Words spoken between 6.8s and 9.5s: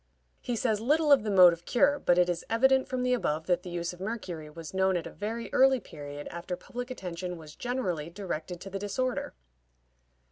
attention was generally directed to the disorder.